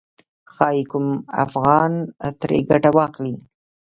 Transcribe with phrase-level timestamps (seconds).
[0.53, 1.07] ښايي کوم
[1.43, 1.91] افغان
[2.39, 3.35] ترې ګټه واخلي.